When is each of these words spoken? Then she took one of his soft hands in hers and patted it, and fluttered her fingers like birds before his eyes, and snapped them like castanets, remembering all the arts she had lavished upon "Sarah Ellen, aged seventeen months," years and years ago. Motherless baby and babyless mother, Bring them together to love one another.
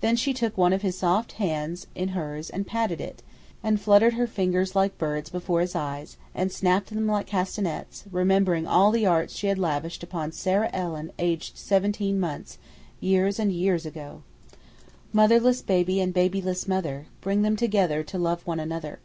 Then 0.00 0.16
she 0.16 0.34
took 0.34 0.58
one 0.58 0.72
of 0.72 0.82
his 0.82 0.98
soft 0.98 1.34
hands 1.34 1.86
in 1.94 2.08
hers 2.18 2.50
and 2.50 2.66
patted 2.66 3.00
it, 3.00 3.22
and 3.62 3.80
fluttered 3.80 4.14
her 4.14 4.26
fingers 4.26 4.74
like 4.74 4.98
birds 4.98 5.30
before 5.30 5.60
his 5.60 5.76
eyes, 5.76 6.16
and 6.34 6.50
snapped 6.50 6.88
them 6.88 7.06
like 7.06 7.28
castanets, 7.28 8.02
remembering 8.10 8.66
all 8.66 8.90
the 8.90 9.06
arts 9.06 9.36
she 9.36 9.46
had 9.46 9.60
lavished 9.60 10.02
upon 10.02 10.32
"Sarah 10.32 10.68
Ellen, 10.72 11.12
aged 11.16 11.56
seventeen 11.56 12.18
months," 12.18 12.58
years 12.98 13.38
and 13.38 13.52
years 13.52 13.86
ago. 13.86 14.24
Motherless 15.12 15.62
baby 15.62 16.00
and 16.00 16.12
babyless 16.12 16.66
mother, 16.66 17.06
Bring 17.20 17.42
them 17.42 17.54
together 17.54 18.02
to 18.02 18.18
love 18.18 18.44
one 18.44 18.58
another. 18.58 18.98